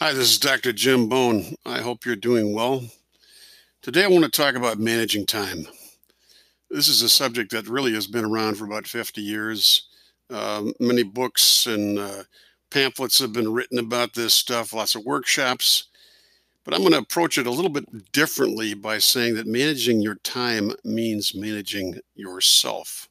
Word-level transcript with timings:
Hi, 0.00 0.12
this 0.12 0.30
is 0.30 0.38
Dr. 0.38 0.72
Jim 0.72 1.08
Bone. 1.08 1.56
I 1.66 1.80
hope 1.80 2.06
you're 2.06 2.14
doing 2.14 2.54
well. 2.54 2.84
Today, 3.82 4.04
I 4.04 4.06
want 4.06 4.24
to 4.24 4.30
talk 4.30 4.54
about 4.54 4.78
managing 4.78 5.26
time. 5.26 5.66
This 6.70 6.86
is 6.86 7.02
a 7.02 7.08
subject 7.08 7.50
that 7.50 7.66
really 7.66 7.92
has 7.94 8.06
been 8.06 8.24
around 8.24 8.54
for 8.54 8.64
about 8.64 8.86
50 8.86 9.20
years. 9.20 9.88
Uh, 10.30 10.66
many 10.78 11.02
books 11.02 11.66
and 11.66 11.98
uh, 11.98 12.22
pamphlets 12.70 13.18
have 13.18 13.32
been 13.32 13.52
written 13.52 13.80
about 13.80 14.14
this 14.14 14.34
stuff, 14.34 14.72
lots 14.72 14.94
of 14.94 15.04
workshops. 15.04 15.88
But 16.62 16.74
I'm 16.74 16.82
going 16.82 16.92
to 16.92 16.98
approach 16.98 17.36
it 17.36 17.48
a 17.48 17.50
little 17.50 17.68
bit 17.68 18.12
differently 18.12 18.74
by 18.74 18.98
saying 18.98 19.34
that 19.34 19.48
managing 19.48 20.00
your 20.00 20.14
time 20.22 20.70
means 20.84 21.34
managing 21.34 21.98
yourself. 22.14 23.08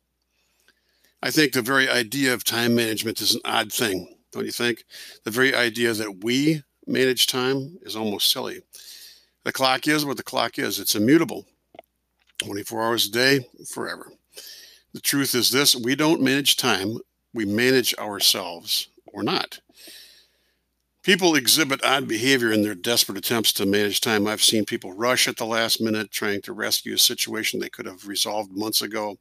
I 1.21 1.31
think 1.31 1.51
the 1.51 1.61
very 1.61 1.89
idea 1.89 2.33
of 2.33 2.45
time 2.45 2.75
management 2.75 3.19
is 3.19 3.35
an 3.35 3.41
odd 3.43 3.73
thing, 3.73 4.15
don't 4.31 4.45
you 4.45 4.54
think? 4.54 4.85
The 5.25 5.31
very 5.31 5.54
idea 5.54 5.91
that 5.91 6.23
we 6.23 6.63
manage 6.88 7.27
time 7.27 7.77
is 7.81 7.95
almost 7.95 8.31
silly. 8.31 8.62
The 9.43 9.52
clock 9.52 9.88
is 9.88 10.05
what 10.05 10.17
the 10.17 10.23
clock 10.23 10.59
is, 10.59 10.80
it's 10.80 10.95
immutable 10.95 11.45
24 12.43 12.84
hours 12.84 13.07
a 13.07 13.12
day, 13.12 13.48
forever. 13.67 14.12
The 14.93 15.02
truth 15.02 15.34
is 15.35 15.49
this 15.49 15.76
we 15.76 15.95
don't 15.95 16.21
manage 16.21 16.57
time, 16.57 16.98
we 17.34 17.45
manage 17.45 17.95
ourselves 17.98 18.89
or 19.05 19.23
not. 19.23 19.59
People 21.03 21.35
exhibit 21.35 21.84
odd 21.85 22.07
behavior 22.07 22.52
in 22.52 22.63
their 22.63 22.76
desperate 22.76 23.17
attempts 23.17 23.54
to 23.54 23.65
manage 23.65 24.01
time. 24.01 24.27
I've 24.27 24.43
seen 24.43 24.65
people 24.65 24.91
rush 24.91 25.27
at 25.27 25.38
the 25.38 25.45
last 25.45 25.79
minute 25.79 26.12
trying 26.12 26.41
to 26.41 26.51
rescue 26.51 26.95
a 26.95 26.98
situation 26.98 27.59
they 27.59 27.70
could 27.70 27.85
have 27.85 28.07
resolved 28.07 28.51
months 28.51 28.81
ago. 28.81 29.17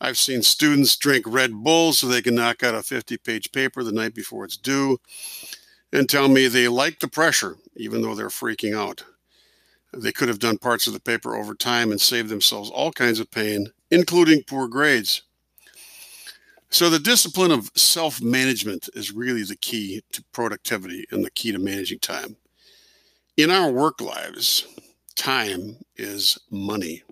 I've 0.00 0.18
seen 0.18 0.42
students 0.42 0.96
drink 0.96 1.24
Red 1.26 1.52
Bull 1.52 1.92
so 1.92 2.06
they 2.06 2.22
can 2.22 2.36
knock 2.36 2.62
out 2.62 2.74
a 2.74 2.82
50 2.82 3.16
page 3.18 3.50
paper 3.50 3.82
the 3.82 3.92
night 3.92 4.14
before 4.14 4.44
it's 4.44 4.56
due 4.56 5.00
and 5.92 6.08
tell 6.08 6.28
me 6.28 6.46
they 6.46 6.68
like 6.68 7.00
the 7.00 7.08
pressure, 7.08 7.56
even 7.76 8.02
though 8.02 8.14
they're 8.14 8.28
freaking 8.28 8.76
out. 8.76 9.04
They 9.92 10.12
could 10.12 10.28
have 10.28 10.38
done 10.38 10.56
parts 10.58 10.86
of 10.86 10.94
the 10.94 11.00
paper 11.00 11.36
over 11.36 11.54
time 11.54 11.90
and 11.90 12.00
saved 12.00 12.30
themselves 12.30 12.70
all 12.70 12.92
kinds 12.92 13.20
of 13.20 13.30
pain, 13.30 13.72
including 13.90 14.44
poor 14.44 14.66
grades. 14.66 15.22
So, 16.70 16.88
the 16.88 16.98
discipline 16.98 17.50
of 17.50 17.70
self 17.74 18.22
management 18.22 18.88
is 18.94 19.12
really 19.12 19.42
the 19.42 19.56
key 19.56 20.02
to 20.12 20.24
productivity 20.32 21.04
and 21.10 21.22
the 21.22 21.30
key 21.30 21.52
to 21.52 21.58
managing 21.58 21.98
time. 21.98 22.36
In 23.36 23.50
our 23.50 23.70
work 23.70 24.00
lives, 24.00 24.66
time 25.14 25.76
is 25.96 26.38
money. 26.50 27.02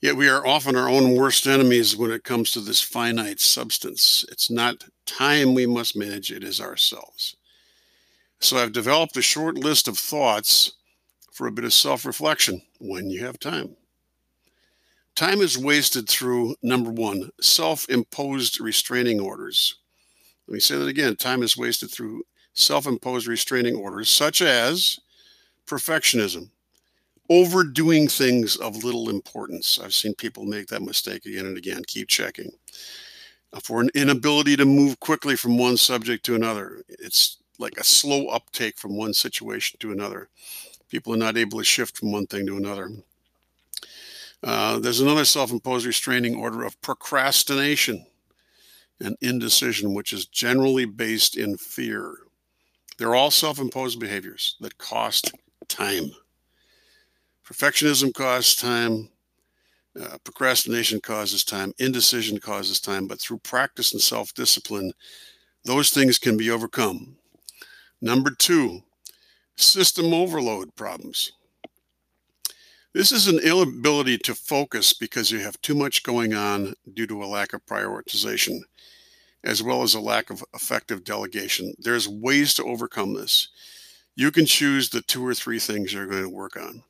Yet 0.00 0.16
we 0.16 0.28
are 0.28 0.46
often 0.46 0.76
our 0.76 0.88
own 0.88 1.16
worst 1.16 1.46
enemies 1.46 1.96
when 1.96 2.12
it 2.12 2.22
comes 2.22 2.52
to 2.52 2.60
this 2.60 2.80
finite 2.80 3.40
substance. 3.40 4.24
It's 4.30 4.50
not 4.50 4.84
time 5.06 5.54
we 5.54 5.66
must 5.66 5.96
manage, 5.96 6.30
it 6.30 6.44
is 6.44 6.60
ourselves. 6.60 7.34
So 8.38 8.58
I've 8.58 8.72
developed 8.72 9.16
a 9.16 9.22
short 9.22 9.56
list 9.56 9.88
of 9.88 9.98
thoughts 9.98 10.72
for 11.32 11.48
a 11.48 11.52
bit 11.52 11.64
of 11.64 11.72
self 11.72 12.04
reflection 12.04 12.62
when 12.78 13.10
you 13.10 13.24
have 13.24 13.40
time. 13.40 13.76
Time 15.16 15.40
is 15.40 15.58
wasted 15.58 16.08
through 16.08 16.54
number 16.62 16.90
one, 16.90 17.30
self 17.40 17.88
imposed 17.88 18.60
restraining 18.60 19.18
orders. 19.18 19.74
Let 20.46 20.54
me 20.54 20.60
say 20.60 20.78
that 20.78 20.86
again 20.86 21.16
time 21.16 21.42
is 21.42 21.56
wasted 21.56 21.90
through 21.90 22.22
self 22.54 22.86
imposed 22.86 23.26
restraining 23.26 23.74
orders, 23.74 24.08
such 24.08 24.40
as 24.40 25.00
perfectionism, 25.66 26.50
overdoing 27.30 28.08
things 28.08 28.56
of 28.56 28.84
little 28.84 29.10
importance. 29.10 29.78
I've 29.82 29.94
seen 29.94 30.14
people 30.14 30.44
make 30.44 30.68
that 30.68 30.82
mistake 30.82 31.26
again 31.26 31.46
and 31.46 31.56
again. 31.58 31.82
Keep 31.86 32.08
checking. 32.08 32.50
For 33.62 33.80
an 33.80 33.90
inability 33.94 34.56
to 34.56 34.64
move 34.64 35.00
quickly 35.00 35.36
from 35.36 35.58
one 35.58 35.76
subject 35.76 36.24
to 36.26 36.34
another, 36.34 36.82
it's 36.88 37.38
like 37.58 37.76
a 37.78 37.84
slow 37.84 38.26
uptake 38.28 38.78
from 38.78 38.96
one 38.96 39.14
situation 39.14 39.78
to 39.80 39.90
another. 39.92 40.28
People 40.90 41.14
are 41.14 41.18
not 41.18 41.36
able 41.36 41.58
to 41.58 41.64
shift 41.64 41.96
from 41.96 42.12
one 42.12 42.26
thing 42.26 42.46
to 42.46 42.56
another. 42.56 42.90
Uh, 44.42 44.78
there's 44.78 45.00
another 45.00 45.24
self 45.24 45.50
imposed 45.50 45.86
restraining 45.86 46.36
order 46.36 46.62
of 46.64 46.80
procrastination 46.80 48.06
and 49.00 49.16
indecision, 49.20 49.94
which 49.94 50.12
is 50.12 50.26
generally 50.26 50.84
based 50.84 51.36
in 51.36 51.56
fear. 51.56 52.14
They're 52.98 53.14
all 53.14 53.30
self 53.30 53.58
imposed 53.58 53.98
behaviors 53.98 54.56
that 54.60 54.78
cost 54.78 55.32
time. 55.68 56.10
Perfectionism 57.48 58.12
costs 58.12 58.54
time. 58.56 59.08
Uh, 59.98 60.18
procrastination 60.22 61.00
causes 61.00 61.44
time. 61.44 61.72
Indecision 61.78 62.38
causes 62.38 62.78
time. 62.78 63.06
But 63.06 63.20
through 63.20 63.38
practice 63.38 63.92
and 63.92 64.02
self 64.02 64.34
discipline, 64.34 64.92
those 65.64 65.90
things 65.90 66.18
can 66.18 66.36
be 66.36 66.50
overcome. 66.50 67.16
Number 68.02 68.30
two, 68.30 68.82
system 69.56 70.12
overload 70.12 70.76
problems. 70.76 71.32
This 72.92 73.12
is 73.12 73.28
an 73.28 73.38
inability 73.38 74.18
to 74.18 74.34
focus 74.34 74.92
because 74.92 75.30
you 75.30 75.40
have 75.40 75.60
too 75.62 75.74
much 75.74 76.02
going 76.02 76.34
on 76.34 76.74
due 76.92 77.06
to 77.06 77.22
a 77.22 77.26
lack 77.26 77.54
of 77.54 77.64
prioritization, 77.64 78.60
as 79.42 79.62
well 79.62 79.82
as 79.82 79.94
a 79.94 80.00
lack 80.00 80.28
of 80.28 80.44
effective 80.52 81.02
delegation. 81.02 81.72
There's 81.78 82.08
ways 82.08 82.52
to 82.54 82.64
overcome 82.64 83.14
this. 83.14 83.48
You 84.16 84.30
can 84.32 84.44
choose 84.44 84.90
the 84.90 85.00
two 85.00 85.26
or 85.26 85.32
three 85.32 85.58
things 85.58 85.94
you're 85.94 86.06
going 86.06 86.24
to 86.24 86.28
work 86.28 86.56
on. 86.56 86.82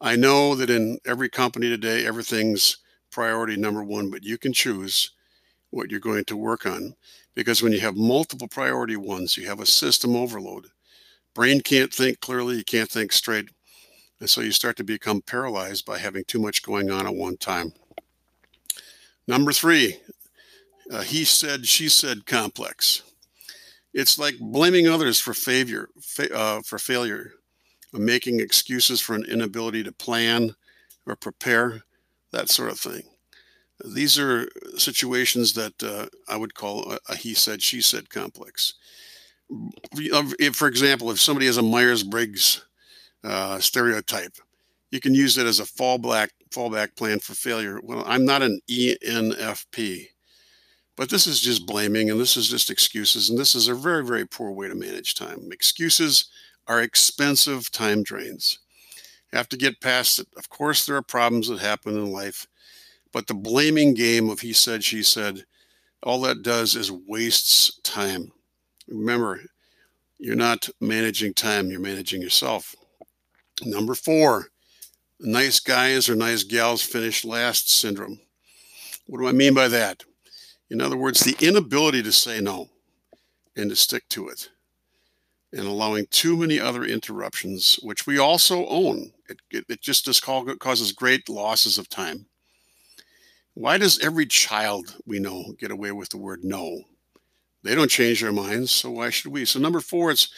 I 0.00 0.14
know 0.16 0.54
that 0.54 0.70
in 0.70 0.98
every 1.04 1.28
company 1.28 1.68
today, 1.68 2.06
everything's 2.06 2.78
priority 3.10 3.56
number 3.56 3.82
one, 3.82 4.10
but 4.10 4.22
you 4.22 4.38
can 4.38 4.52
choose 4.52 5.12
what 5.70 5.90
you're 5.90 6.00
going 6.00 6.24
to 6.24 6.36
work 6.36 6.66
on 6.66 6.94
because 7.34 7.62
when 7.62 7.72
you 7.72 7.80
have 7.80 7.96
multiple 7.96 8.48
priority 8.48 8.96
ones, 8.96 9.36
you 9.36 9.46
have 9.46 9.60
a 9.60 9.66
system 9.66 10.16
overload. 10.16 10.66
Brain 11.34 11.60
can't 11.60 11.92
think 11.92 12.20
clearly, 12.20 12.56
you 12.56 12.64
can't 12.64 12.90
think 12.90 13.12
straight. 13.12 13.50
And 14.20 14.28
so 14.28 14.40
you 14.40 14.50
start 14.50 14.76
to 14.78 14.84
become 14.84 15.22
paralyzed 15.22 15.84
by 15.84 15.98
having 15.98 16.24
too 16.24 16.40
much 16.40 16.62
going 16.62 16.90
on 16.90 17.06
at 17.06 17.14
one 17.14 17.36
time. 17.36 17.72
Number 19.26 19.52
three, 19.52 20.00
uh, 20.90 21.02
he 21.02 21.24
said, 21.24 21.66
she 21.66 21.88
said 21.88 22.26
complex. 22.26 23.02
It's 23.94 24.18
like 24.18 24.38
blaming 24.40 24.88
others 24.88 25.20
for 25.20 25.34
failure, 25.34 25.88
fa- 26.00 26.34
uh, 26.34 26.62
for 26.62 26.78
failure, 26.78 27.34
making 27.92 28.40
excuses 28.40 29.00
for 29.00 29.14
an 29.14 29.24
inability 29.24 29.82
to 29.84 29.92
plan 29.92 30.54
or 31.06 31.16
prepare, 31.16 31.82
that 32.32 32.48
sort 32.48 32.70
of 32.70 32.78
thing. 32.78 33.02
These 33.84 34.18
are 34.18 34.48
situations 34.76 35.54
that 35.54 35.82
uh, 35.82 36.06
I 36.28 36.36
would 36.36 36.54
call 36.54 36.92
a, 36.92 36.98
a 37.08 37.16
he 37.16 37.32
said, 37.34 37.62
she 37.62 37.80
said 37.80 38.10
complex. 38.10 38.74
If, 39.94 40.56
for 40.56 40.68
example, 40.68 41.10
if 41.10 41.20
somebody 41.20 41.46
has 41.46 41.56
a 41.56 41.62
Myers 41.62 42.02
Briggs 42.02 42.62
uh, 43.24 43.58
stereotype. 43.58 44.36
You 44.90 45.00
can 45.00 45.14
use 45.14 45.36
it 45.36 45.46
as 45.46 45.60
a 45.60 45.64
fallback 45.64 46.30
fallback 46.50 46.96
plan 46.96 47.18
for 47.18 47.34
failure. 47.34 47.80
Well, 47.82 48.02
I'm 48.06 48.24
not 48.24 48.42
an 48.42 48.60
ENFP, 48.70 50.06
but 50.96 51.10
this 51.10 51.26
is 51.26 51.40
just 51.40 51.66
blaming 51.66 52.10
and 52.10 52.18
this 52.18 52.36
is 52.36 52.48
just 52.48 52.70
excuses, 52.70 53.28
and 53.28 53.38
this 53.38 53.54
is 53.54 53.68
a 53.68 53.74
very 53.74 54.04
very 54.04 54.26
poor 54.26 54.50
way 54.50 54.68
to 54.68 54.74
manage 54.74 55.14
time. 55.14 55.48
Excuses 55.52 56.30
are 56.68 56.82
expensive 56.82 57.70
time 57.72 58.02
drains. 58.02 58.58
You 59.32 59.38
have 59.38 59.48
to 59.50 59.56
get 59.56 59.80
past 59.80 60.18
it. 60.20 60.28
Of 60.36 60.48
course, 60.48 60.86
there 60.86 60.96
are 60.96 61.02
problems 61.02 61.48
that 61.48 61.58
happen 61.60 61.96
in 61.96 62.12
life, 62.12 62.46
but 63.12 63.26
the 63.26 63.34
blaming 63.34 63.94
game 63.94 64.30
of 64.30 64.40
he 64.40 64.52
said, 64.52 64.84
she 64.84 65.02
said, 65.02 65.44
all 66.02 66.20
that 66.22 66.42
does 66.42 66.76
is 66.76 66.92
wastes 66.92 67.80
time. 67.82 68.30
Remember, 68.86 69.40
you're 70.18 70.36
not 70.36 70.68
managing 70.80 71.34
time, 71.34 71.70
you're 71.70 71.80
managing 71.80 72.22
yourself. 72.22 72.74
Number 73.64 73.94
four, 73.94 74.48
nice 75.20 75.58
guys 75.60 76.08
or 76.08 76.14
nice 76.14 76.44
gals 76.44 76.82
finish 76.82 77.24
last 77.24 77.70
syndrome. 77.70 78.20
What 79.06 79.20
do 79.20 79.28
I 79.28 79.32
mean 79.32 79.54
by 79.54 79.68
that? 79.68 80.04
In 80.70 80.80
other 80.80 80.96
words, 80.96 81.20
the 81.20 81.36
inability 81.44 82.02
to 82.02 82.12
say 82.12 82.40
no 82.40 82.68
and 83.56 83.70
to 83.70 83.76
stick 83.76 84.08
to 84.10 84.28
it, 84.28 84.50
and 85.52 85.66
allowing 85.66 86.06
too 86.10 86.36
many 86.36 86.60
other 86.60 86.84
interruptions, 86.84 87.78
which 87.82 88.06
we 88.06 88.18
also 88.18 88.66
own. 88.66 89.12
It, 89.28 89.38
it, 89.50 89.64
it 89.68 89.80
just 89.80 90.22
call, 90.22 90.44
causes 90.56 90.92
great 90.92 91.28
losses 91.28 91.78
of 91.78 91.88
time. 91.88 92.26
Why 93.54 93.78
does 93.78 93.98
every 94.00 94.26
child 94.26 94.96
we 95.06 95.18
know 95.18 95.52
get 95.58 95.70
away 95.70 95.92
with 95.92 96.10
the 96.10 96.18
word 96.18 96.44
no? 96.44 96.82
They 97.64 97.74
don't 97.74 97.90
change 97.90 98.20
their 98.20 98.32
minds, 98.32 98.70
so 98.70 98.90
why 98.90 99.10
should 99.10 99.32
we? 99.32 99.44
So, 99.44 99.58
number 99.58 99.80
four, 99.80 100.12
it's 100.12 100.28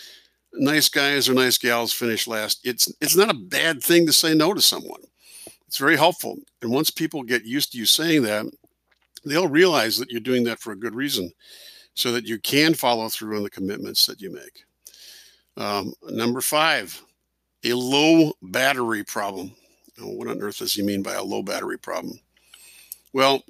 nice 0.55 0.89
guys 0.89 1.29
or 1.29 1.35
nice 1.35 1.59
gals 1.59 1.93
finish 1.93 2.27
last. 2.27 2.61
It's 2.65 2.91
it's 3.01 3.17
not 3.17 3.31
a 3.31 3.35
bad 3.35 3.83
thing 3.83 4.07
to 4.07 4.13
say 4.13 4.35
no 4.35 4.55
to 4.55 4.63
someone. 4.63 5.03
It's 5.67 5.77
very 5.77 5.97
helpful. 5.97 6.39
And 6.63 6.73
once 6.73 6.91
people 6.91 7.23
get 7.23 7.45
used 7.45 7.73
to 7.73 7.79
you 7.79 7.85
saying 7.85 8.23
that, 8.23 8.47
they'll 9.25 9.49
realize 9.49 9.99
that 9.99 10.11
you're 10.11 10.21
doing 10.21 10.45
that 10.45 10.59
for 10.59 10.73
a 10.73 10.79
good 10.79 10.95
reason 10.95 11.31
so 11.95 12.11
that 12.13 12.25
you 12.25 12.39
can 12.39 12.75
follow 12.75 13.09
through 13.09 13.37
on 13.37 13.43
the 13.43 13.51
commitments 13.51 14.07
that 14.07 14.21
you 14.21 14.33
make. 14.33 14.65
Um, 15.61 15.93
number 16.09 16.41
five, 16.41 17.01
a 17.63 17.75
low 17.75 18.33
battery 18.43 19.05
problem. 19.05 19.53
what 19.99 20.29
on 20.29 20.41
earth 20.41 20.59
does 20.59 20.75
he 20.75 20.83
mean 20.83 21.03
by 21.03 21.15
a 21.15 21.23
low 21.23 21.43
battery 21.43 21.79
problem? 21.79 22.19
Well, 23.13 23.45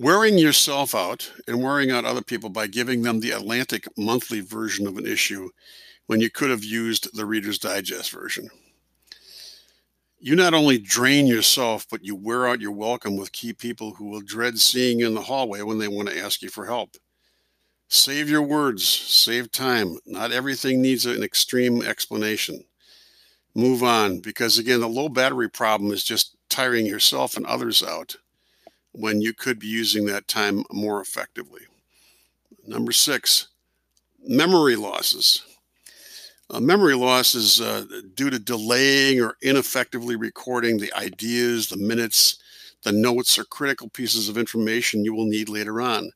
Wearing 0.00 0.38
yourself 0.38 0.94
out 0.94 1.30
and 1.46 1.62
wearing 1.62 1.90
out 1.90 2.06
other 2.06 2.22
people 2.22 2.48
by 2.48 2.68
giving 2.68 3.02
them 3.02 3.20
the 3.20 3.32
Atlantic 3.32 3.86
monthly 3.98 4.40
version 4.40 4.86
of 4.86 4.96
an 4.96 5.06
issue 5.06 5.50
when 6.06 6.22
you 6.22 6.30
could 6.30 6.48
have 6.48 6.64
used 6.64 7.14
the 7.14 7.26
Reader's 7.26 7.58
Digest 7.58 8.10
version. 8.10 8.48
You 10.18 10.36
not 10.36 10.54
only 10.54 10.78
drain 10.78 11.26
yourself, 11.26 11.86
but 11.90 12.02
you 12.02 12.16
wear 12.16 12.48
out 12.48 12.62
your 12.62 12.72
welcome 12.72 13.18
with 13.18 13.32
key 13.32 13.52
people 13.52 13.92
who 13.92 14.06
will 14.06 14.22
dread 14.22 14.58
seeing 14.58 15.00
you 15.00 15.06
in 15.06 15.12
the 15.12 15.20
hallway 15.20 15.60
when 15.60 15.78
they 15.78 15.88
want 15.88 16.08
to 16.08 16.18
ask 16.18 16.40
you 16.40 16.48
for 16.48 16.64
help. 16.64 16.96
Save 17.92 18.30
your 18.30 18.42
words, 18.42 18.88
save 18.88 19.50
time. 19.50 19.98
Not 20.06 20.30
everything 20.30 20.80
needs 20.80 21.06
an 21.06 21.24
extreme 21.24 21.82
explanation. 21.82 22.62
Move 23.52 23.82
on 23.82 24.20
because, 24.20 24.58
again, 24.58 24.78
the 24.78 24.88
low 24.88 25.08
battery 25.08 25.50
problem 25.50 25.90
is 25.90 26.04
just 26.04 26.36
tiring 26.48 26.86
yourself 26.86 27.36
and 27.36 27.44
others 27.46 27.82
out 27.82 28.16
when 28.92 29.20
you 29.20 29.34
could 29.34 29.58
be 29.58 29.66
using 29.66 30.06
that 30.06 30.28
time 30.28 30.62
more 30.70 31.00
effectively. 31.00 31.62
Number 32.64 32.92
six, 32.92 33.48
memory 34.24 34.76
losses. 34.76 35.42
Uh, 36.48 36.60
memory 36.60 36.94
loss 36.94 37.34
is 37.34 37.60
uh, 37.60 37.84
due 38.14 38.30
to 38.30 38.38
delaying 38.38 39.20
or 39.20 39.36
ineffectively 39.42 40.14
recording 40.14 40.78
the 40.78 40.92
ideas, 40.96 41.68
the 41.68 41.76
minutes, 41.76 42.38
the 42.84 42.92
notes, 42.92 43.36
or 43.36 43.42
critical 43.42 43.88
pieces 43.88 44.28
of 44.28 44.38
information 44.38 45.04
you 45.04 45.12
will 45.12 45.26
need 45.26 45.48
later 45.48 45.80
on. 45.80 46.12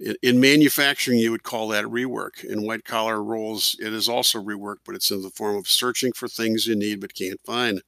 In, 0.00 0.16
in 0.22 0.40
manufacturing, 0.40 1.18
you 1.18 1.30
would 1.30 1.42
call 1.42 1.68
that 1.68 1.84
rework. 1.84 2.42
In 2.42 2.66
white 2.66 2.84
collar 2.84 3.22
roles, 3.22 3.76
it 3.78 3.92
is 3.92 4.08
also 4.08 4.42
rework, 4.42 4.76
but 4.84 4.94
it's 4.94 5.10
in 5.10 5.22
the 5.22 5.30
form 5.30 5.56
of 5.56 5.68
searching 5.68 6.12
for 6.12 6.26
things 6.26 6.66
you 6.66 6.74
need 6.74 7.00
but 7.00 7.14
can't 7.14 7.40
find 7.44 7.82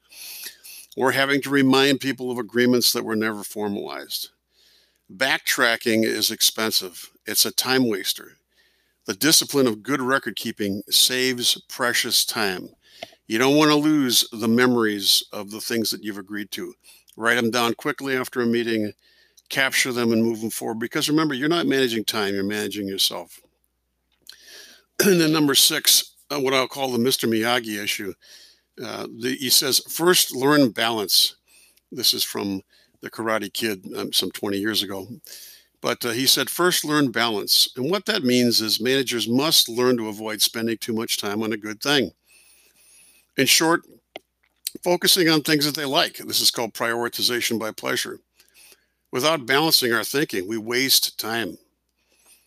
or 0.96 1.12
having 1.12 1.40
to 1.42 1.50
remind 1.50 2.00
people 2.00 2.30
of 2.30 2.38
agreements 2.38 2.92
that 2.92 3.04
were 3.04 3.16
never 3.16 3.42
formalized. 3.42 4.30
Backtracking 5.14 6.04
is 6.04 6.30
expensive, 6.30 7.10
it's 7.26 7.44
a 7.44 7.52
time 7.52 7.88
waster. 7.88 8.36
The 9.06 9.14
discipline 9.14 9.66
of 9.66 9.82
good 9.82 10.00
record 10.00 10.36
keeping 10.36 10.82
saves 10.88 11.60
precious 11.68 12.24
time. 12.24 12.70
You 13.26 13.38
don't 13.38 13.56
want 13.56 13.70
to 13.70 13.76
lose 13.76 14.28
the 14.32 14.48
memories 14.48 15.24
of 15.32 15.50
the 15.50 15.60
things 15.60 15.90
that 15.90 16.04
you've 16.04 16.18
agreed 16.18 16.50
to. 16.52 16.74
Write 17.16 17.34
them 17.34 17.50
down 17.50 17.74
quickly 17.74 18.16
after 18.16 18.40
a 18.40 18.46
meeting, 18.46 18.92
capture 19.52 19.92
them, 19.92 20.10
and 20.12 20.24
move 20.24 20.40
them 20.40 20.50
forward. 20.50 20.80
Because 20.80 21.08
remember, 21.08 21.34
you're 21.34 21.48
not 21.48 21.66
managing 21.66 22.04
time, 22.04 22.34
you're 22.34 22.42
managing 22.42 22.88
yourself. 22.88 23.40
And 25.04 25.20
then, 25.20 25.32
number 25.32 25.54
six, 25.54 26.14
uh, 26.30 26.38
what 26.38 26.54
I'll 26.54 26.68
call 26.68 26.92
the 26.92 26.98
Mr. 26.98 27.28
Miyagi 27.28 27.82
issue 27.82 28.12
uh, 28.82 29.06
the, 29.18 29.34
he 29.34 29.50
says, 29.50 29.80
first 29.80 30.34
learn 30.34 30.70
balance. 30.70 31.36
This 31.90 32.14
is 32.14 32.24
from 32.24 32.62
the 33.00 33.10
Karate 33.10 33.52
Kid 33.52 33.86
um, 33.96 34.12
some 34.12 34.30
20 34.30 34.58
years 34.58 34.82
ago. 34.82 35.06
But 35.80 36.04
uh, 36.04 36.10
he 36.10 36.26
said, 36.26 36.48
first 36.48 36.84
learn 36.84 37.10
balance. 37.10 37.70
And 37.76 37.90
what 37.90 38.06
that 38.06 38.22
means 38.22 38.60
is 38.60 38.80
managers 38.80 39.28
must 39.28 39.68
learn 39.68 39.96
to 39.98 40.08
avoid 40.08 40.40
spending 40.40 40.78
too 40.78 40.92
much 40.92 41.18
time 41.18 41.42
on 41.42 41.52
a 41.52 41.56
good 41.56 41.82
thing. 41.82 42.12
In 43.36 43.46
short, 43.46 43.82
focusing 44.84 45.28
on 45.28 45.42
things 45.42 45.66
that 45.66 45.74
they 45.74 45.84
like. 45.84 46.16
This 46.18 46.40
is 46.40 46.50
called 46.50 46.74
prioritization 46.74 47.58
by 47.58 47.72
pleasure. 47.72 48.20
Without 49.12 49.44
balancing 49.44 49.92
our 49.92 50.04
thinking, 50.04 50.48
we 50.48 50.56
waste 50.56 51.20
time. 51.20 51.58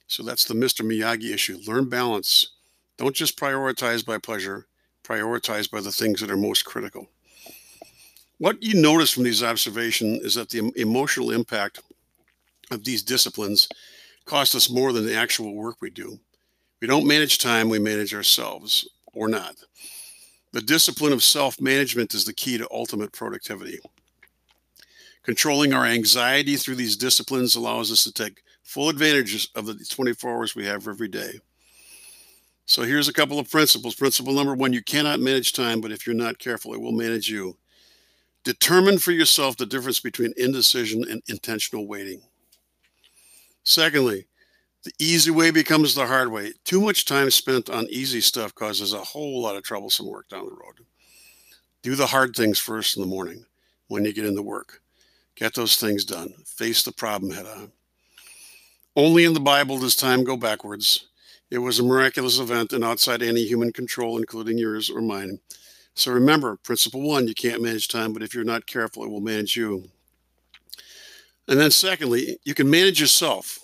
So 0.08 0.24
that's 0.24 0.46
the 0.46 0.56
Mr. 0.56 0.84
Miyagi 0.84 1.32
issue. 1.32 1.60
Learn 1.68 1.88
balance. 1.90 2.54
Don't 2.98 3.16
just 3.16 3.40
prioritize 3.40 4.04
by 4.04 4.18
pleasure, 4.18 4.66
prioritize 5.04 5.70
by 5.70 5.80
the 5.80 5.92
things 5.92 6.22
that 6.22 6.32
are 6.32 6.38
most 6.38 6.66
critical. 6.66 7.08
What 8.40 8.62
you 8.62 8.82
notice 8.82 9.12
from 9.12 9.24
these 9.24 9.44
observations 9.44 10.22
is 10.22 10.36
that 10.36 10.50
the 10.50 10.72
emotional 10.76 11.32
impact 11.32 11.82
of 12.72 12.84
these 12.84 13.04
disciplines 13.04 13.70
cost 14.26 14.56
us 14.56 14.70
more 14.70 14.92
than 14.92 15.06
the 15.06 15.16
actual 15.16 15.54
work 15.54 15.78
we 15.82 15.92
do. 15.92 16.20
We 16.82 16.88
don't 16.88 17.08
manage 17.08 17.38
time, 17.38 17.70
we 17.70 17.80
manage 17.80 18.14
ourselves 18.14 18.90
or 19.14 19.28
not. 19.28 19.56
The 20.52 20.62
discipline 20.62 21.14
of 21.14 21.24
self 21.24 21.62
management 21.62 22.14
is 22.14 22.26
the 22.26 22.34
key 22.34 22.58
to 22.58 22.68
ultimate 22.72 23.12
productivity. 23.12 23.80
Controlling 25.25 25.74
our 25.74 25.88
anxiety 25.88 26.56
through 26.56 26.75
these 26.75 26.95
disciplines 26.95 27.56
allows 27.56 27.92
us 27.92 28.04
to 28.04 28.13
take 28.13 28.44
full 28.62 28.89
advantage 28.89 29.50
of 29.56 29.66
the 29.66 29.74
24 29.74 30.31
hours 30.31 30.56
we 30.56 30.66
have 30.66 30.88
every 30.88 31.07
day. 31.07 31.39
So 32.68 32.83
here's 32.83 33.07
a 33.07 33.13
couple 33.13 33.39
of 33.39 33.50
principles. 33.50 33.95
Principle 33.95 34.33
number 34.33 34.54
one 34.54 34.72
you 34.72 34.83
cannot 34.83 35.19
manage 35.19 35.54
time, 35.54 35.81
but 35.81 35.92
if 35.92 36.06
you're 36.06 36.16
not 36.16 36.38
careful, 36.38 36.75
it 36.75 36.81
will 36.81 36.92
manage 36.92 37.27
you. 37.27 37.57
Determine 38.44 39.00
for 39.00 39.12
yourself 39.12 39.57
the 39.57 39.66
difference 39.66 40.00
between 40.00 40.31
indecision 40.38 41.04
and 41.10 41.24
intentional 41.28 41.88
waiting. 41.88 42.21
Secondly, 43.63 44.28
the 44.83 44.94
easy 45.00 45.31
way 45.31 45.50
becomes 45.50 45.95
the 45.95 46.06
hard 46.06 46.31
way. 46.31 46.54
Too 46.66 46.81
much 46.81 47.06
time 47.06 47.31
spent 47.31 47.71
on 47.71 47.88
easy 47.89 48.21
stuff 48.21 48.54
causes 48.54 48.94
a 48.94 49.00
whole 49.00 49.42
lot 49.42 49.56
of 49.56 49.63
troublesome 49.63 50.06
work 50.06 50.30
down 50.30 50.45
the 50.45 50.51
road. 50.51 50.86
Do 51.81 51.95
the 51.95 52.06
hard 52.06 52.36
things 52.36 52.60
first 52.60 52.95
in 52.95 53.01
the 53.01 53.10
morning 53.10 53.45
when 53.88 54.06
you 54.06 54.13
get 54.13 54.25
into 54.25 54.44
work. 54.44 54.83
Get 55.36 55.54
those 55.54 55.78
things 55.78 56.06
done. 56.06 56.34
Face 56.46 56.84
the 56.84 56.92
problem 56.92 57.32
head 57.32 57.46
on. 57.46 57.72
Only 58.96 59.26
in 59.26 59.34
the 59.34 59.40
Bible 59.40 59.80
does 59.80 59.96
time 59.96 60.24
go 60.24 60.38
backwards. 60.38 61.08
It 61.52 61.58
was 61.58 61.80
a 61.80 61.84
miraculous 61.84 62.40
event 62.40 62.74
and 62.74 62.84
outside 62.84 63.22
any 63.22 63.44
human 63.44 63.74
control, 63.74 64.18
including 64.18 64.58
yours 64.58 64.90
or 64.90 65.02
mine. 65.02 65.40
So 65.94 66.12
remember, 66.12 66.58
principle 66.58 67.02
one, 67.02 67.28
you 67.28 67.34
can't 67.34 67.62
manage 67.62 67.88
time, 67.88 68.14
but 68.14 68.24
if 68.24 68.34
you're 68.34 68.44
not 68.44 68.66
careful, 68.66 69.04
it 69.04 69.10
will 69.10 69.22
manage 69.22 69.56
you. 69.56 69.90
And 71.48 71.60
then, 71.60 71.72
secondly, 71.72 72.40
you 72.44 72.54
can 72.54 72.70
manage 72.70 73.00
yourself. 73.00 73.60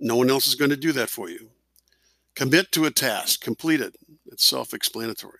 No 0.00 0.16
one 0.16 0.30
else 0.30 0.46
is 0.46 0.54
going 0.54 0.70
to 0.70 0.76
do 0.76 0.92
that 0.92 1.08
for 1.08 1.28
you. 1.30 1.50
Commit 2.34 2.72
to 2.72 2.84
a 2.84 2.90
task, 2.90 3.40
complete 3.40 3.80
it. 3.80 3.96
It's 4.26 4.44
self 4.44 4.74
explanatory. 4.74 5.38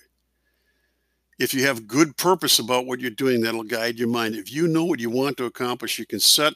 If 1.38 1.54
you 1.54 1.64
have 1.66 1.86
good 1.86 2.16
purpose 2.16 2.58
about 2.58 2.86
what 2.86 3.00
you're 3.00 3.10
doing, 3.10 3.42
that'll 3.42 3.62
guide 3.62 3.98
your 3.98 4.08
mind. 4.08 4.34
If 4.34 4.52
you 4.52 4.66
know 4.66 4.84
what 4.84 4.98
you 4.98 5.08
want 5.08 5.36
to 5.36 5.44
accomplish, 5.44 5.98
you 5.98 6.06
can 6.06 6.20
set 6.20 6.54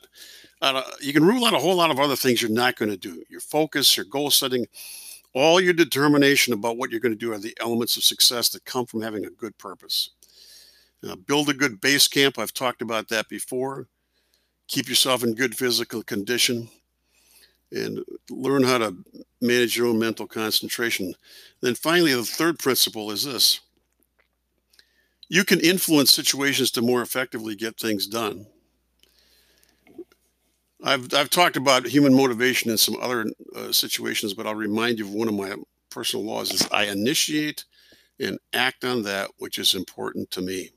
uh, 0.62 0.82
you 1.00 1.12
can 1.12 1.24
rule 1.24 1.44
out 1.44 1.54
a 1.54 1.58
whole 1.58 1.74
lot 1.74 1.90
of 1.90 1.98
other 1.98 2.14
things 2.14 2.40
you're 2.40 2.50
not 2.50 2.76
going 2.76 2.90
to 2.90 2.96
do. 2.96 3.24
Your 3.28 3.40
focus, 3.40 3.96
your 3.96 4.06
goal 4.06 4.30
setting, 4.30 4.66
all 5.34 5.60
your 5.60 5.72
determination 5.72 6.54
about 6.54 6.76
what 6.76 6.90
you're 6.90 7.00
going 7.00 7.12
to 7.12 7.18
do 7.18 7.32
are 7.32 7.38
the 7.38 7.56
elements 7.60 7.96
of 7.96 8.04
success 8.04 8.48
that 8.50 8.64
come 8.64 8.86
from 8.86 9.02
having 9.02 9.26
a 9.26 9.30
good 9.30 9.58
purpose. 9.58 10.10
Uh, 11.06 11.16
build 11.16 11.48
a 11.48 11.54
good 11.54 11.80
base 11.80 12.06
camp. 12.06 12.38
I've 12.38 12.54
talked 12.54 12.80
about 12.80 13.08
that 13.08 13.28
before. 13.28 13.88
Keep 14.68 14.88
yourself 14.88 15.24
in 15.24 15.34
good 15.34 15.56
physical 15.56 16.04
condition 16.04 16.68
and 17.72 18.04
learn 18.30 18.62
how 18.62 18.78
to 18.78 18.96
manage 19.40 19.76
your 19.76 19.88
own 19.88 19.98
mental 19.98 20.28
concentration. 20.28 21.14
Then 21.60 21.74
finally, 21.74 22.14
the 22.14 22.22
third 22.22 22.60
principle 22.60 23.10
is 23.10 23.24
this 23.24 23.60
you 25.32 25.44
can 25.44 25.60
influence 25.60 26.12
situations 26.12 26.70
to 26.70 26.82
more 26.82 27.00
effectively 27.00 27.56
get 27.56 27.80
things 27.80 28.06
done. 28.06 28.44
I've 30.84 31.14
I've 31.14 31.30
talked 31.30 31.56
about 31.56 31.86
human 31.86 32.12
motivation 32.12 32.70
in 32.70 32.76
some 32.76 32.98
other 33.00 33.24
uh, 33.56 33.72
situations, 33.72 34.34
but 34.34 34.46
I'll 34.46 34.54
remind 34.54 34.98
you 34.98 35.06
of 35.06 35.14
one 35.14 35.28
of 35.28 35.34
my 35.34 35.54
personal 35.88 36.26
laws: 36.26 36.52
is 36.52 36.68
I 36.70 36.84
initiate 36.84 37.64
and 38.20 38.38
act 38.52 38.84
on 38.84 39.04
that 39.04 39.30
which 39.38 39.56
is 39.58 39.74
important 39.74 40.30
to 40.32 40.42
me. 40.42 40.68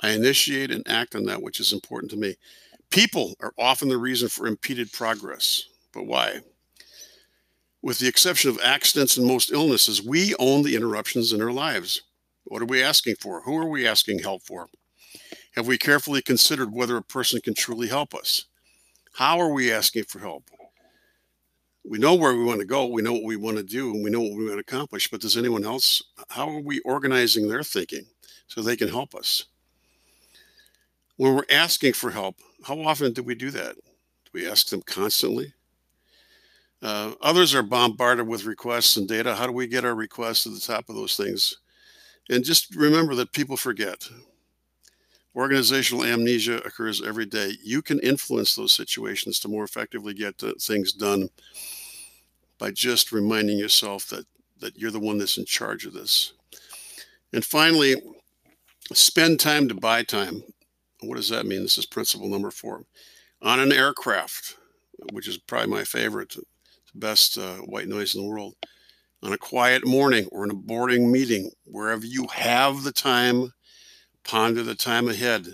I 0.00 0.10
initiate 0.10 0.72
and 0.72 0.82
act 0.88 1.14
on 1.14 1.26
that 1.26 1.40
which 1.40 1.60
is 1.60 1.72
important 1.72 2.10
to 2.10 2.16
me. 2.16 2.34
People 2.90 3.36
are 3.38 3.54
often 3.56 3.88
the 3.88 3.96
reason 3.96 4.28
for 4.28 4.48
impeded 4.48 4.90
progress, 4.90 5.68
but 5.94 6.04
why? 6.04 6.40
With 7.80 8.00
the 8.00 8.08
exception 8.08 8.50
of 8.50 8.58
accidents 8.64 9.16
and 9.16 9.24
most 9.24 9.52
illnesses, 9.52 10.02
we 10.02 10.34
own 10.40 10.64
the 10.64 10.74
interruptions 10.74 11.32
in 11.32 11.40
our 11.40 11.52
lives. 11.52 12.02
What 12.52 12.60
are 12.60 12.66
we 12.66 12.82
asking 12.82 13.14
for? 13.18 13.40
Who 13.40 13.56
are 13.56 13.68
we 13.70 13.86
asking 13.86 14.18
help 14.18 14.42
for? 14.42 14.68
Have 15.56 15.66
we 15.66 15.78
carefully 15.78 16.20
considered 16.20 16.70
whether 16.70 16.98
a 16.98 17.02
person 17.02 17.40
can 17.40 17.54
truly 17.54 17.88
help 17.88 18.14
us? 18.14 18.44
How 19.14 19.40
are 19.40 19.48
we 19.48 19.72
asking 19.72 20.04
for 20.04 20.18
help? 20.18 20.50
We 21.82 21.98
know 21.98 22.14
where 22.14 22.34
we 22.34 22.44
want 22.44 22.60
to 22.60 22.66
go. 22.66 22.84
We 22.84 23.00
know 23.00 23.14
what 23.14 23.24
we 23.24 23.36
want 23.36 23.56
to 23.56 23.62
do, 23.62 23.94
and 23.94 24.04
we 24.04 24.10
know 24.10 24.20
what 24.20 24.36
we 24.36 24.44
want 24.44 24.56
to 24.56 24.70
accomplish. 24.70 25.10
But 25.10 25.22
does 25.22 25.38
anyone 25.38 25.64
else? 25.64 26.02
How 26.28 26.46
are 26.50 26.60
we 26.60 26.80
organizing 26.80 27.48
their 27.48 27.62
thinking 27.62 28.04
so 28.48 28.60
they 28.60 28.76
can 28.76 28.88
help 28.88 29.14
us? 29.14 29.46
When 31.16 31.34
we're 31.34 31.46
asking 31.50 31.94
for 31.94 32.10
help, 32.10 32.36
how 32.64 32.78
often 32.80 33.14
do 33.14 33.22
we 33.22 33.34
do 33.34 33.50
that? 33.52 33.76
Do 33.76 34.30
we 34.34 34.46
ask 34.46 34.68
them 34.68 34.82
constantly? 34.82 35.54
Uh, 36.82 37.12
others 37.22 37.54
are 37.54 37.62
bombarded 37.62 38.28
with 38.28 38.44
requests 38.44 38.98
and 38.98 39.08
data. 39.08 39.36
How 39.36 39.46
do 39.46 39.52
we 39.52 39.66
get 39.66 39.86
our 39.86 39.94
requests 39.94 40.42
to 40.42 40.50
the 40.50 40.60
top 40.60 40.90
of 40.90 40.96
those 40.96 41.16
things? 41.16 41.56
And 42.30 42.44
just 42.44 42.74
remember 42.74 43.14
that 43.16 43.32
people 43.32 43.56
forget. 43.56 44.08
Organizational 45.34 46.04
amnesia 46.04 46.58
occurs 46.58 47.02
every 47.02 47.26
day. 47.26 47.52
You 47.64 47.82
can 47.82 47.98
influence 48.00 48.54
those 48.54 48.72
situations 48.72 49.38
to 49.40 49.48
more 49.48 49.64
effectively 49.64 50.14
get 50.14 50.42
things 50.60 50.92
done 50.92 51.30
by 52.58 52.70
just 52.70 53.12
reminding 53.12 53.58
yourself 53.58 54.06
that, 54.08 54.26
that 54.60 54.78
you're 54.78 54.90
the 54.90 55.00
one 55.00 55.18
that's 55.18 55.38
in 55.38 55.44
charge 55.44 55.86
of 55.86 55.94
this. 55.94 56.34
And 57.32 57.44
finally, 57.44 57.96
spend 58.92 59.40
time 59.40 59.68
to 59.68 59.74
buy 59.74 60.02
time. 60.02 60.42
What 61.00 61.16
does 61.16 61.30
that 61.30 61.46
mean? 61.46 61.62
This 61.62 61.78
is 61.78 61.86
principle 61.86 62.28
number 62.28 62.50
four. 62.50 62.84
on 63.40 63.58
an 63.58 63.72
aircraft, 63.72 64.56
which 65.12 65.26
is 65.26 65.38
probably 65.38 65.68
my 65.68 65.84
favorite, 65.84 66.30
the 66.30 66.42
best 66.94 67.38
uh, 67.38 67.56
white 67.56 67.88
noise 67.88 68.14
in 68.14 68.22
the 68.22 68.28
world, 68.28 68.54
on 69.22 69.32
a 69.32 69.38
quiet 69.38 69.86
morning 69.86 70.26
or 70.32 70.44
in 70.44 70.50
a 70.50 70.54
boarding 70.54 71.10
meeting, 71.10 71.50
wherever 71.64 72.04
you 72.04 72.26
have 72.32 72.82
the 72.82 72.92
time, 72.92 73.52
ponder 74.24 74.62
the 74.62 74.74
time 74.74 75.08
ahead. 75.08 75.46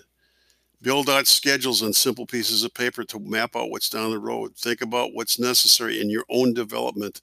Build 0.81 1.11
out 1.11 1.27
schedules 1.27 1.83
on 1.83 1.93
simple 1.93 2.25
pieces 2.25 2.63
of 2.63 2.73
paper 2.73 3.03
to 3.05 3.19
map 3.19 3.57
out 3.57 3.71
what's 3.71 3.91
down 3.91 4.11
the 4.11 4.19
road. 4.19 4.55
Think 4.57 4.81
about 4.81 5.13
what's 5.13 5.39
necessary 5.39 6.01
in 6.01 6.09
your 6.09 6.25
own 6.31 6.55
development 6.55 7.21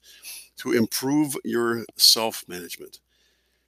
to 0.58 0.72
improve 0.72 1.36
your 1.42 1.84
self 1.96 2.44
management. 2.48 3.00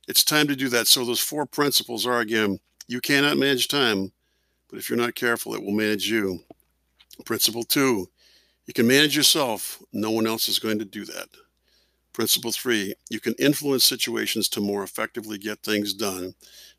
It's 0.06 0.24
time 0.24 0.46
to 0.48 0.56
do 0.56 0.68
that. 0.68 0.86
So, 0.86 1.04
those 1.04 1.20
four 1.20 1.46
principles 1.46 2.06
are 2.06 2.20
again, 2.20 2.60
you 2.86 3.00
cannot 3.00 3.38
manage 3.38 3.68
time, 3.68 4.12
but 4.70 4.78
if 4.78 4.88
you're 4.88 4.98
not 4.98 5.14
careful, 5.14 5.54
it 5.54 5.62
will 5.62 5.72
manage 5.72 6.10
you. 6.10 6.40
Principle 7.24 7.62
two, 7.62 8.08
you 8.66 8.74
can 8.74 8.86
manage 8.86 9.16
yourself. 9.16 9.82
No 9.92 10.10
one 10.10 10.26
else 10.26 10.48
is 10.48 10.58
going 10.58 10.78
to 10.78 10.84
do 10.84 11.04
that. 11.06 11.28
Principle 12.18 12.50
three, 12.50 12.94
you 13.08 13.20
can 13.20 13.34
influence 13.38 13.84
situations 13.84 14.48
to 14.48 14.60
more 14.60 14.82
effectively 14.82 15.38
get 15.38 15.62
things 15.62 15.94
done. 15.94 16.34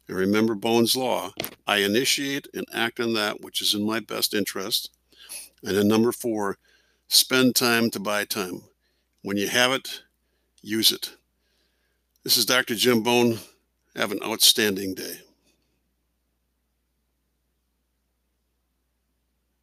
And 0.09 0.17
remember 0.17 0.53
Bone's 0.53 0.97
Law 0.97 1.31
I 1.65 1.77
initiate 1.77 2.49
and 2.53 2.65
act 2.73 2.99
on 2.99 3.13
that 3.13 3.39
which 3.39 3.61
is 3.61 3.73
in 3.73 3.85
my 3.85 4.01
best 4.01 4.33
interest. 4.33 4.91
And 5.63 5.77
then 5.77 5.87
number 5.87 6.11
four, 6.11 6.57
spend 7.07 7.55
time 7.55 7.89
to 7.91 8.01
buy 8.01 8.25
time. 8.25 8.63
When 9.21 9.37
you 9.37 9.47
have 9.47 9.71
it, 9.71 10.03
use 10.61 10.91
it. 10.91 11.13
This 12.25 12.35
is 12.35 12.45
Dr. 12.45 12.75
Jim 12.75 13.01
Bone. 13.01 13.39
Have 13.95 14.11
an 14.11 14.19
outstanding 14.21 14.93
day. 14.93 15.21